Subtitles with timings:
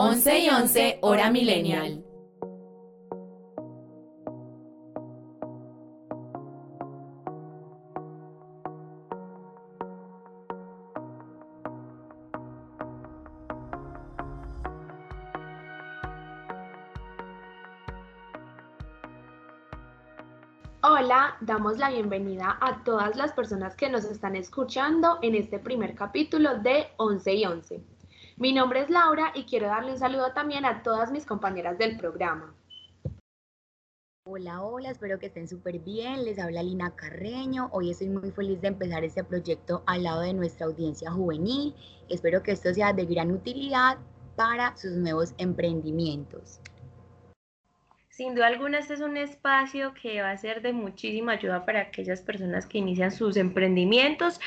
[0.00, 2.04] 11 y 11 hora millennial.
[20.80, 25.96] Hola, damos la bienvenida a todas las personas que nos están escuchando en este primer
[25.96, 27.97] capítulo de 11 y 11.
[28.40, 31.96] Mi nombre es Laura y quiero darle un saludo también a todas mis compañeras del
[31.96, 32.54] programa.
[34.24, 36.24] Hola, hola, espero que estén súper bien.
[36.24, 37.68] Les habla Lina Carreño.
[37.72, 41.74] Hoy estoy muy feliz de empezar este proyecto al lado de nuestra audiencia juvenil.
[42.08, 43.98] Espero que esto sea de gran utilidad
[44.36, 46.60] para sus nuevos emprendimientos.
[48.18, 51.82] Sin duda alguna, este es un espacio que va a ser de muchísima ayuda para
[51.82, 54.40] aquellas personas que inician sus emprendimientos,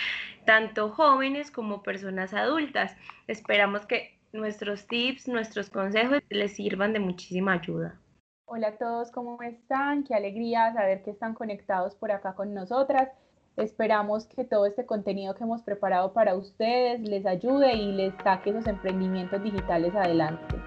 [0.45, 2.98] tanto jóvenes como personas adultas.
[3.27, 7.98] Esperamos que nuestros tips, nuestros consejos les sirvan de muchísima ayuda.
[8.43, 10.03] Hola a todos, ¿cómo están?
[10.03, 13.07] Qué alegría saber que están conectados por acá con nosotras.
[13.55, 18.49] Esperamos que todo este contenido que hemos preparado para ustedes les ayude y les saque
[18.49, 20.57] esos emprendimientos digitales adelante.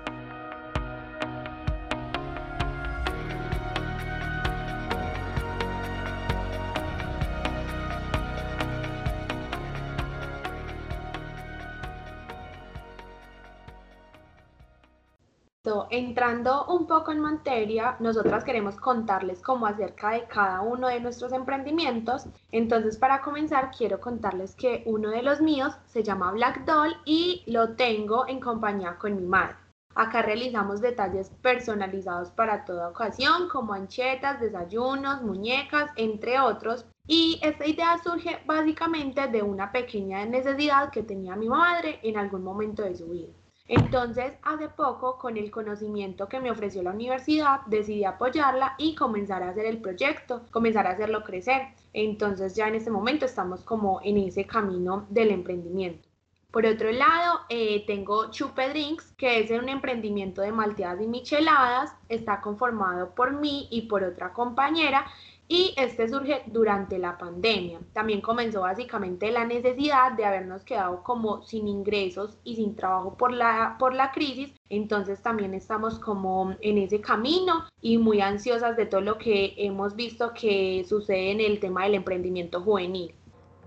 [15.88, 21.32] Entrando un poco en materia, nosotras queremos contarles cómo acerca de cada uno de nuestros
[21.32, 22.26] emprendimientos.
[22.52, 27.44] Entonces, para comenzar, quiero contarles que uno de los míos se llama Black Doll y
[27.46, 29.56] lo tengo en compañía con mi madre.
[29.94, 36.84] Acá realizamos detalles personalizados para toda ocasión, como anchetas, desayunos, muñecas, entre otros.
[37.06, 42.44] Y esta idea surge básicamente de una pequeña necesidad que tenía mi madre en algún
[42.44, 43.32] momento de su vida.
[43.66, 49.42] Entonces, hace poco, con el conocimiento que me ofreció la universidad, decidí apoyarla y comenzar
[49.42, 51.68] a hacer el proyecto, comenzar a hacerlo crecer.
[51.94, 56.06] Entonces, ya en este momento estamos como en ese camino del emprendimiento.
[56.50, 61.96] Por otro lado, eh, tengo Chupe Drinks, que es un emprendimiento de malteadas y micheladas.
[62.08, 65.04] Está conformado por mí y por otra compañera
[65.48, 67.80] y este surge durante la pandemia.
[67.92, 73.32] También comenzó básicamente la necesidad de habernos quedado como sin ingresos y sin trabajo por
[73.32, 78.86] la, por la crisis, entonces también estamos como en ese camino y muy ansiosas de
[78.86, 83.14] todo lo que hemos visto que sucede en el tema del emprendimiento juvenil.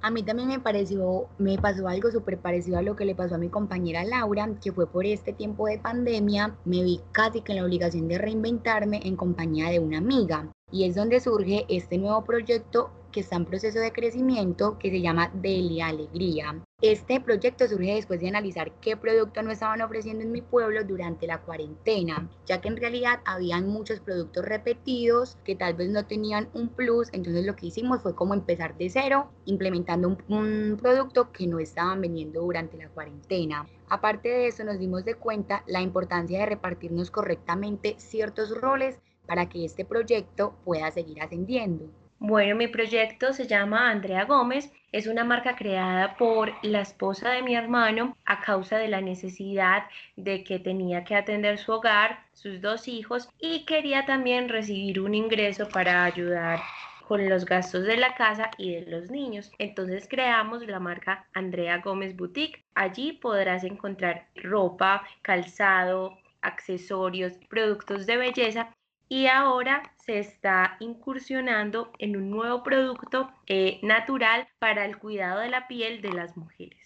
[0.02, 3.36] A mí también me pareció, me pasó algo súper parecido a lo que le pasó
[3.36, 7.54] a mi compañera Laura, que fue por este tiempo de pandemia, me vi casi que
[7.54, 10.52] en la obligación de reinventarme en compañía de una amiga.
[10.70, 15.00] Y es donde surge este nuevo proyecto que está en proceso de crecimiento que se
[15.00, 16.62] llama Delia Alegría.
[16.82, 21.26] Este proyecto surge después de analizar qué producto no estaban ofreciendo en mi pueblo durante
[21.26, 26.50] la cuarentena, ya que en realidad habían muchos productos repetidos que tal vez no tenían
[26.54, 31.32] un plus, entonces lo que hicimos fue como empezar de cero, implementando un, un producto
[31.32, 33.66] que no estaban vendiendo durante la cuarentena.
[33.88, 39.50] Aparte de eso, nos dimos de cuenta la importancia de repartirnos correctamente ciertos roles para
[39.50, 41.92] que este proyecto pueda seguir ascendiendo.
[42.20, 47.44] Bueno, mi proyecto se llama Andrea Gómez, es una marca creada por la esposa de
[47.44, 49.84] mi hermano a causa de la necesidad
[50.16, 55.14] de que tenía que atender su hogar, sus dos hijos y quería también recibir un
[55.14, 56.60] ingreso para ayudar
[57.08, 59.52] con los gastos de la casa y de los niños.
[59.60, 62.64] Entonces creamos la marca Andrea Gómez Boutique.
[62.74, 68.76] Allí podrás encontrar ropa, calzado, accesorios, productos de belleza
[69.10, 75.50] y ahora se está incursionando en un nuevo producto eh, natural para el cuidado de
[75.50, 76.80] la piel de las mujeres.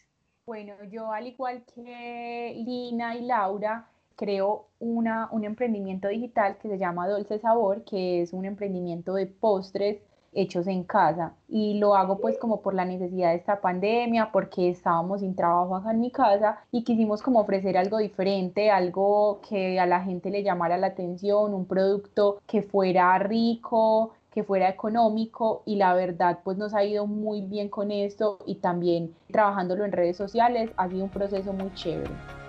[0.46, 6.78] Bueno, yo al igual que Lina y Laura, creo una, un emprendimiento digital que se
[6.78, 10.02] llama Dulce Sabor, que es un emprendimiento de postres
[10.34, 14.70] hechos en casa y lo hago pues como por la necesidad de esta pandemia, porque
[14.70, 19.80] estábamos sin trabajo acá en mi casa y quisimos como ofrecer algo diferente, algo que
[19.80, 25.64] a la gente le llamara la atención, un producto que fuera rico, que fuera económico
[25.66, 29.92] y la verdad pues nos ha ido muy bien con esto y también trabajándolo en
[29.92, 32.41] redes sociales ha sido un proceso muy chévere.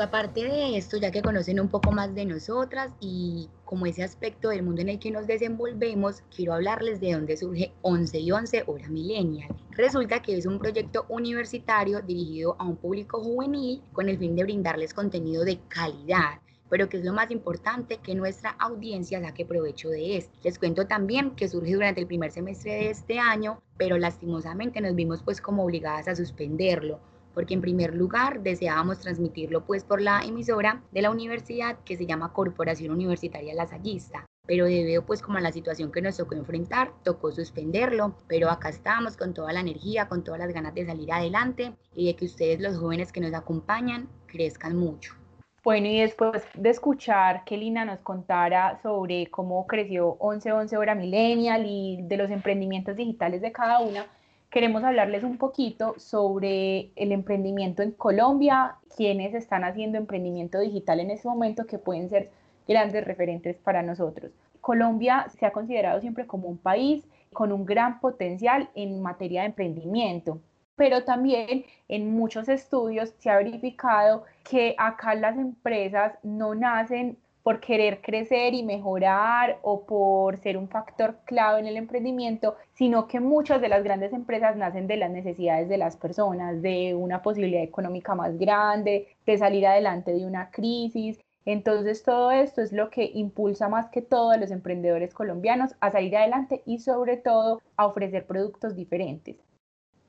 [0.00, 4.50] Aparte de esto, ya que conocen un poco más de nosotras y como ese aspecto
[4.50, 8.64] del mundo en el que nos desenvolvemos, quiero hablarles de dónde surge 11 y 11
[8.68, 9.48] Hora Millennial.
[9.72, 14.44] Resulta que es un proyecto universitario dirigido a un público juvenil con el fin de
[14.44, 16.40] brindarles contenido de calidad
[16.70, 20.38] pero que es lo más importante, que nuestra audiencia saque provecho de esto.
[20.44, 24.94] Les cuento también que surge durante el primer semestre de este año, pero lastimosamente nos
[24.94, 27.00] vimos pues como obligadas a suspenderlo
[27.38, 32.04] porque en primer lugar deseábamos transmitirlo pues por la emisora de la universidad que se
[32.04, 36.90] llama Corporación Universitaria Lasallista pero debido pues como a la situación que nos tocó enfrentar,
[37.04, 41.12] tocó suspenderlo, pero acá estamos con toda la energía, con todas las ganas de salir
[41.12, 45.14] adelante y de que ustedes los jóvenes que nos acompañan crezcan mucho.
[45.62, 51.66] Bueno, y después de escuchar que Lina nos contara sobre cómo creció 1111 Hora Millennial
[51.66, 54.06] y de los emprendimientos digitales de cada una,
[54.50, 61.10] queremos hablarles un poquito sobre el emprendimiento en Colombia, quienes están haciendo emprendimiento digital en
[61.10, 62.30] este momento que pueden ser
[62.66, 64.32] grandes referentes para nosotros.
[64.60, 69.48] Colombia se ha considerado siempre como un país con un gran potencial en materia de
[69.48, 70.40] emprendimiento,
[70.76, 77.18] pero también en muchos estudios se ha verificado que acá las empresas no nacen
[77.48, 83.08] por querer crecer y mejorar o por ser un factor clave en el emprendimiento, sino
[83.08, 87.22] que muchas de las grandes empresas nacen de las necesidades de las personas, de una
[87.22, 92.90] posibilidad económica más grande, de salir adelante de una crisis entonces todo esto es lo
[92.90, 97.62] que impulsa más que todo a los emprendedores colombianos a salir adelante y sobre todo
[97.78, 99.36] a ofrecer productos diferentes.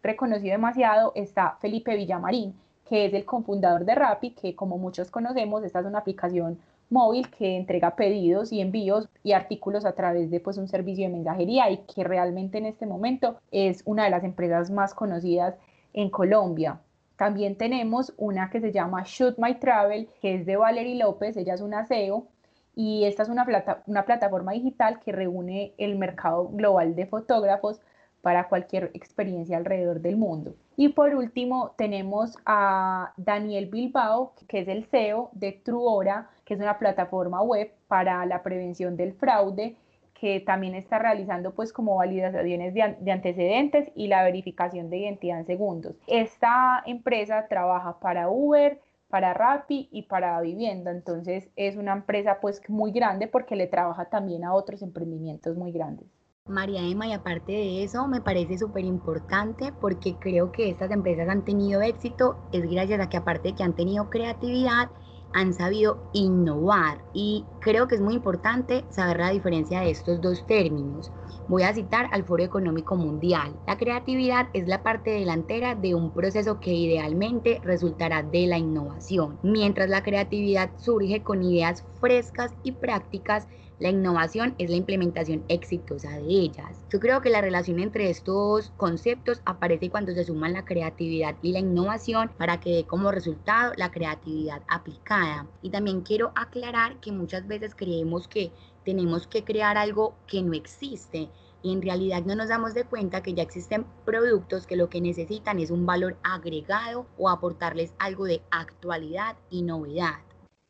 [0.03, 2.53] Reconocido demasiado está Felipe Villamarín,
[2.89, 6.59] que es el cofundador de Rappi, que como muchos conocemos, esta es una aplicación
[6.89, 11.13] móvil que entrega pedidos y envíos y artículos a través de pues, un servicio de
[11.13, 15.55] mensajería y que realmente en este momento es una de las empresas más conocidas
[15.93, 16.81] en Colombia.
[17.15, 21.53] También tenemos una que se llama Shoot My Travel, que es de Valerie López, ella
[21.53, 22.27] es una SEO
[22.75, 23.45] y esta es una,
[23.87, 27.81] una plataforma digital que reúne el mercado global de fotógrafos
[28.21, 30.55] para cualquier experiencia alrededor del mundo.
[30.75, 36.59] Y por último tenemos a Daniel Bilbao, que es el CEO de Truora, que es
[36.59, 39.75] una plataforma web para la prevención del fraude
[40.19, 45.39] que también está realizando pues como validaciones de, de, antecedentes y la verificación de identidad
[45.39, 45.95] en segundos.
[46.07, 52.61] Esta empresa trabaja para Uber, para Rappi y para Vivienda, entonces es una empresa pues
[52.69, 56.07] muy grande porque le trabaja también a otros emprendimientos muy grandes.
[56.49, 61.29] María Emma, y aparte de eso, me parece súper importante porque creo que estas empresas
[61.29, 64.89] han tenido éxito, es gracias a que aparte de que han tenido creatividad,
[65.31, 70.45] han sabido innovar y creo que es muy importante saber la diferencia de estos dos
[70.47, 71.11] términos.
[71.47, 73.55] Voy a citar al Foro Económico Mundial.
[73.67, 79.39] La creatividad es la parte delantera de un proceso que idealmente resultará de la innovación,
[79.43, 83.47] mientras la creatividad surge con ideas frescas y prácticas
[83.79, 86.85] la innovación es la implementación exitosa de ellas.
[86.89, 91.53] Yo creo que la relación entre estos conceptos aparece cuando se suman la creatividad y
[91.53, 95.47] la innovación para que dé como resultado la creatividad aplicada.
[95.61, 98.51] Y también quiero aclarar que muchas veces creemos que
[98.83, 101.29] tenemos que crear algo que no existe
[101.61, 105.01] y en realidad no nos damos de cuenta que ya existen productos que lo que
[105.01, 110.28] necesitan es un valor agregado o aportarles algo de actualidad y novedad.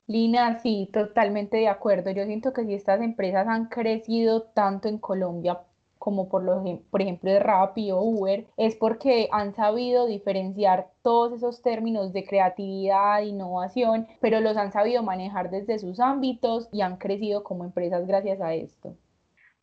[0.10, 2.10] Lina, sí, totalmente de acuerdo.
[2.10, 5.60] Yo siento que si estas empresas han crecido tanto en Colombia
[6.00, 11.34] como por, los, por ejemplo de Rappi o Uber, es porque han sabido diferenciar todos
[11.34, 16.98] esos términos de creatividad, innovación, pero los han sabido manejar desde sus ámbitos y han
[16.98, 18.98] crecido como empresas gracias a esto.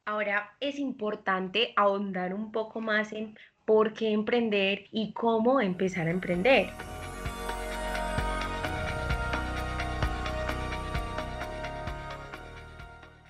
[0.04, 6.12] Ahora es importante ahondar un poco más en por qué emprender y cómo empezar a
[6.12, 6.68] emprender.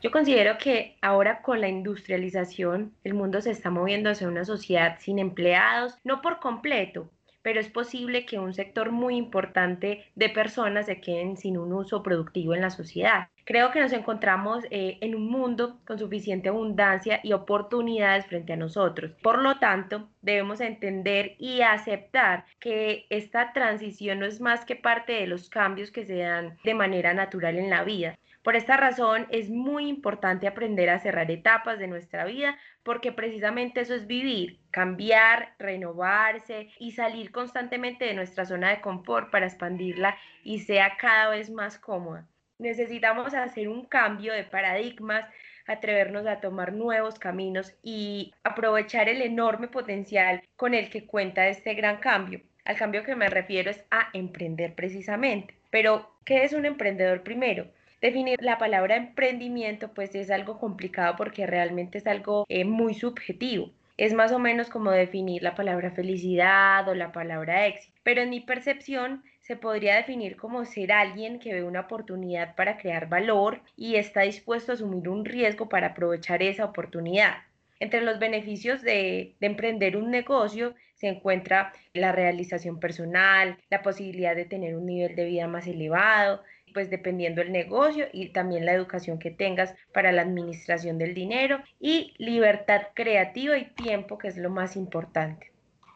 [0.02, 4.98] Yo considero que ahora con la industrialización el mundo se está moviendo hacia una sociedad
[5.00, 7.10] sin empleados, no por completo,
[7.46, 12.02] pero es posible que un sector muy importante de personas se queden sin un uso
[12.02, 13.28] productivo en la sociedad.
[13.44, 18.56] Creo que nos encontramos eh, en un mundo con suficiente abundancia y oportunidades frente a
[18.56, 19.12] nosotros.
[19.22, 25.12] Por lo tanto, debemos entender y aceptar que esta transición no es más que parte
[25.12, 28.18] de los cambios que se dan de manera natural en la vida.
[28.46, 33.80] Por esta razón es muy importante aprender a cerrar etapas de nuestra vida porque precisamente
[33.80, 40.16] eso es vivir, cambiar, renovarse y salir constantemente de nuestra zona de confort para expandirla
[40.44, 42.28] y sea cada vez más cómoda.
[42.60, 45.28] Necesitamos hacer un cambio de paradigmas,
[45.66, 51.74] atrevernos a tomar nuevos caminos y aprovechar el enorme potencial con el que cuenta este
[51.74, 52.42] gran cambio.
[52.64, 55.58] Al cambio que me refiero es a emprender precisamente.
[55.70, 57.66] Pero, ¿qué es un emprendedor primero?
[58.00, 63.70] Definir la palabra emprendimiento pues es algo complicado porque realmente es algo eh, muy subjetivo.
[63.96, 68.28] es más o menos como definir la palabra felicidad o la palabra éxito, pero en
[68.28, 73.62] mi percepción se podría definir como ser alguien que ve una oportunidad para crear valor
[73.76, 77.36] y está dispuesto a asumir un riesgo para aprovechar esa oportunidad.
[77.80, 84.34] Entre los beneficios de, de, emprender un negocio se encuentra la realización personal, la posibilidad
[84.34, 86.42] de tener un nivel de vida más elevado,
[86.76, 91.62] pues dependiendo del negocio y también la educación que tengas para la administración del dinero
[91.80, 95.50] y libertad creativa y tiempo, que es lo más importante.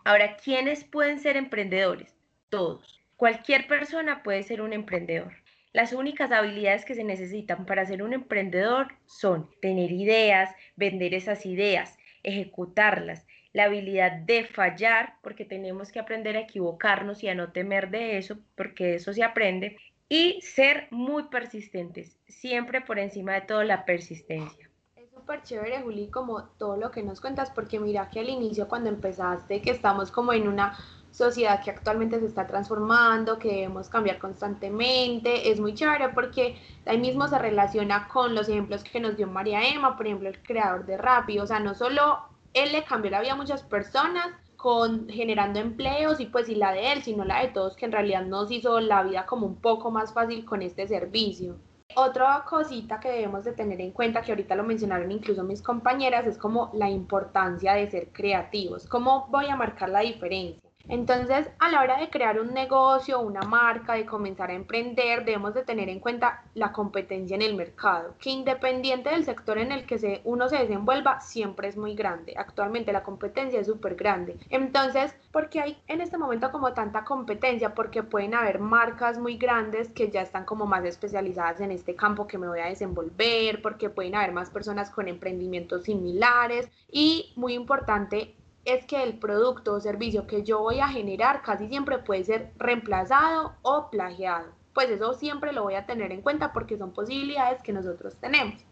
[0.07, 2.17] Ahora, ¿quiénes pueden ser emprendedores?
[2.49, 2.99] Todos.
[3.19, 5.35] Cualquier persona puede ser un emprendedor.
[5.75, 11.45] Las únicas habilidades que se necesitan para ser un emprendedor son tener ideas, vender esas
[11.45, 17.53] ideas, ejecutarlas, la habilidad de fallar, porque tenemos que aprender a equivocarnos y a no
[17.53, 19.77] temer de eso, porque eso se aprende,
[20.13, 24.69] y ser muy persistentes, siempre por encima de todo la persistencia.
[24.97, 28.67] Es súper chévere, Juli, como todo lo que nos cuentas, porque mira que al inicio
[28.67, 30.77] cuando empezaste, que estamos como en una
[31.13, 35.53] sociedad que actualmente se está transformando, que debemos cambiar constantemente.
[35.53, 39.63] Es muy chévere porque ahí mismo se relaciona con los ejemplos que nos dio María
[39.69, 41.39] Emma, por ejemplo, el creador de Rappi.
[41.39, 42.19] O sea, no solo
[42.53, 44.29] él le cambió la vida a muchas personas,
[44.61, 47.93] con generando empleos y pues y la de él, sino la de todos que en
[47.93, 51.57] realidad nos hizo la vida como un poco más fácil con este servicio.
[51.97, 56.27] Otra cosita que debemos de tener en cuenta, que ahorita lo mencionaron incluso mis compañeras,
[56.27, 58.87] es como la importancia de ser creativos.
[58.87, 60.70] ¿Cómo voy a marcar la diferencia?
[60.89, 65.55] Entonces, a la hora de crear un negocio, una marca, de comenzar a emprender, debemos
[65.55, 69.87] de tener en cuenta la competencia en el mercado, que independiente del sector en el
[69.87, 72.35] que se, uno se desenvuelva, siempre es muy grande.
[72.37, 74.39] Actualmente la competencia es súper grande.
[74.49, 77.75] Entonces, ¿por qué hay en este momento como tanta competencia?
[77.75, 82.27] Porque pueden haber marcas muy grandes que ya están como más especializadas en este campo
[82.27, 87.55] que me voy a desenvolver, porque pueden haber más personas con emprendimientos similares y muy
[87.55, 88.35] importante
[88.65, 92.53] es que el producto o servicio que yo voy a generar casi siempre puede ser
[92.57, 94.49] reemplazado o plagiado.
[94.75, 98.65] Pues eso siempre lo voy a tener en cuenta porque son posibilidades que nosotros tenemos.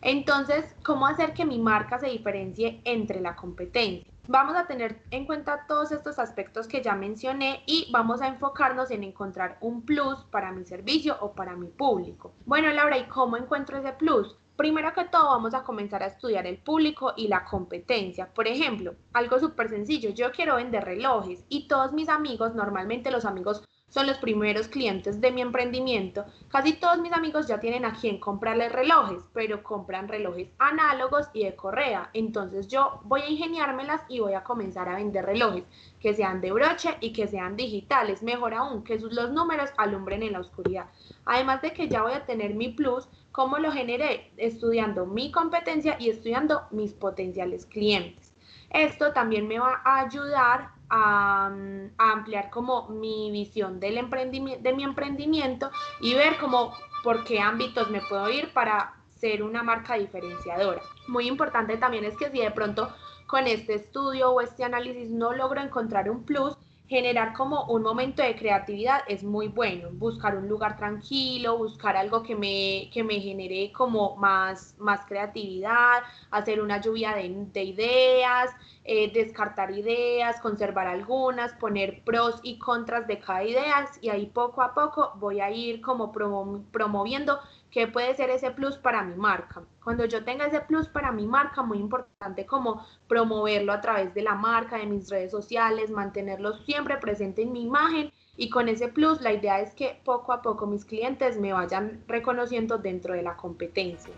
[0.00, 4.12] Entonces, ¿cómo hacer que mi marca se diferencie entre la competencia?
[4.28, 8.90] Vamos a tener en cuenta todos estos aspectos que ya mencioné y vamos a enfocarnos
[8.90, 12.32] en encontrar un plus para mi servicio o para mi público.
[12.44, 14.36] Bueno, Laura, ¿y cómo encuentro ese plus?
[14.58, 18.34] Primero que todo vamos a comenzar a estudiar el público y la competencia.
[18.34, 23.24] Por ejemplo, algo súper sencillo, yo quiero vender relojes y todos mis amigos, normalmente los
[23.24, 26.26] amigos son los primeros clientes de mi emprendimiento.
[26.48, 31.44] Casi todos mis amigos ya tienen a quien comprarles relojes, pero compran relojes análogos y
[31.44, 32.10] de correa.
[32.12, 35.64] Entonces yo voy a ingeniármelas y voy a comenzar a vender relojes
[36.00, 38.22] que sean de broche y que sean digitales.
[38.22, 40.86] Mejor aún, que los números alumbren en la oscuridad.
[41.24, 44.30] Además de que ya voy a tener mi plus, ¿cómo lo generé?
[44.36, 48.34] Estudiando mi competencia y estudiando mis potenciales clientes.
[48.70, 51.50] Esto también me va a ayudar a,
[51.98, 57.90] ampliar como mi visión del emprendimiento, de mi emprendimiento y ver cómo por qué ámbitos
[57.90, 60.80] me puedo ir para ser una marca diferenciadora.
[61.08, 62.92] Muy importante también es que si de pronto
[63.26, 66.56] con este estudio o este análisis no logro encontrar un plus,
[66.88, 69.90] generar como un momento de creatividad es muy bueno.
[69.92, 76.02] Buscar un lugar tranquilo, buscar algo que me, que me genere como más, más creatividad,
[76.30, 78.50] hacer una lluvia de, ideas,
[78.84, 84.62] eh, descartar ideas, conservar algunas, poner pros y contras de cada idea y ahí poco
[84.62, 87.38] a poco voy a ir como promoviendo
[87.70, 89.62] ¿Qué puede ser ese plus para mi marca?
[89.84, 94.22] Cuando yo tenga ese plus para mi marca, muy importante como promoverlo a través de
[94.22, 98.88] la marca, de mis redes sociales, mantenerlo siempre presente en mi imagen y con ese
[98.88, 103.22] plus la idea es que poco a poco mis clientes me vayan reconociendo dentro de
[103.22, 104.14] la competencia.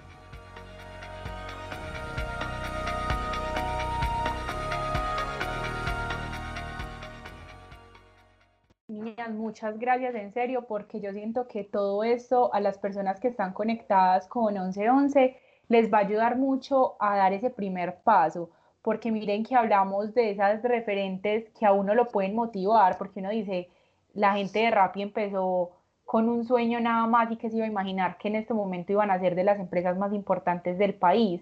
[9.32, 13.52] Muchas gracias en serio porque yo siento que todo esto a las personas que están
[13.52, 15.36] conectadas con 1111
[15.68, 18.50] les va a ayudar mucho a dar ese primer paso,
[18.82, 23.30] porque miren que hablamos de esas referentes que a uno lo pueden motivar, porque uno
[23.30, 23.68] dice,
[24.14, 25.70] la gente de Rappi empezó
[26.04, 28.92] con un sueño nada más y que se iba a imaginar que en este momento
[28.92, 31.40] iban a ser de las empresas más importantes del país.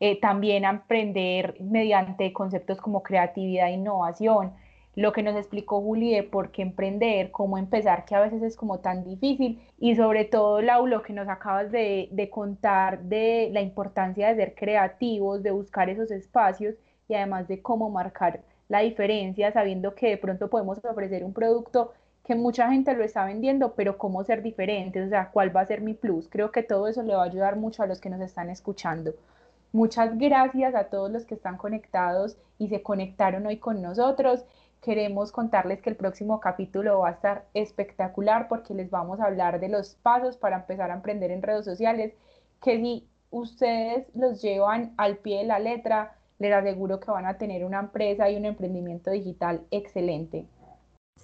[0.00, 4.52] Eh, también a emprender mediante conceptos como creatividad e innovación
[4.94, 8.56] lo que nos explicó Juli de por qué emprender, cómo empezar, que a veces es
[8.56, 13.48] como tan difícil, y sobre todo, Lau, lo que nos acabas de, de contar de
[13.52, 16.74] la importancia de ser creativos, de buscar esos espacios
[17.08, 21.92] y además de cómo marcar la diferencia, sabiendo que de pronto podemos ofrecer un producto
[22.24, 25.66] que mucha gente lo está vendiendo, pero cómo ser diferentes, o sea, cuál va a
[25.66, 26.28] ser mi plus.
[26.28, 29.12] Creo que todo eso le va a ayudar mucho a los que nos están escuchando.
[29.72, 34.44] Muchas gracias a todos los que están conectados y se conectaron hoy con nosotros.
[34.82, 39.60] Queremos contarles que el próximo capítulo va a estar espectacular porque les vamos a hablar
[39.60, 42.14] de los pasos para empezar a emprender en redes sociales,
[42.60, 47.38] que si ustedes los llevan al pie de la letra, les aseguro que van a
[47.38, 50.48] tener una empresa y un emprendimiento digital excelente.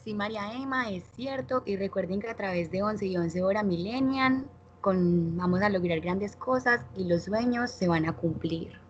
[0.04, 1.64] Sí, María Emma, es cierto.
[1.66, 4.44] Y recuerden que a través de 11 y 11 hora Millennial
[4.80, 8.87] con, vamos a lograr grandes cosas y los sueños se van a cumplir.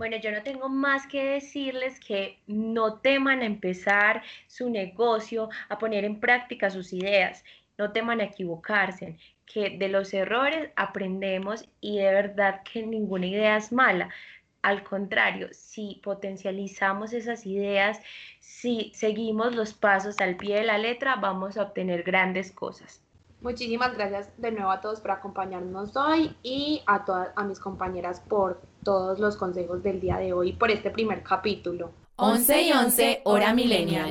[0.00, 5.76] Bueno, yo no tengo más que decirles que no teman a empezar su negocio, a
[5.76, 7.44] poner en práctica sus ideas,
[7.76, 13.58] no teman a equivocarse, que de los errores aprendemos y de verdad que ninguna idea
[13.58, 14.08] es mala.
[14.62, 18.00] Al contrario, si potencializamos esas ideas,
[18.40, 23.02] si seguimos los pasos al pie de la letra, vamos a obtener grandes cosas.
[23.40, 28.20] Muchísimas gracias de nuevo a todos por acompañarnos hoy y a todas a mis compañeras
[28.20, 31.92] por todos los consejos del día de hoy por este primer capítulo.
[32.16, 34.10] 11 y 11 hora millennial.